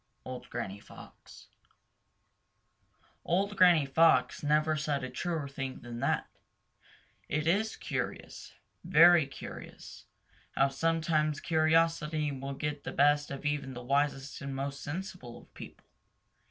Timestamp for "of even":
13.29-13.75